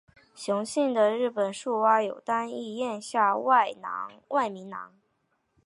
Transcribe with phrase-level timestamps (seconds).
[0.33, 4.95] 雄性的日本树蛙有单一咽下外鸣囊。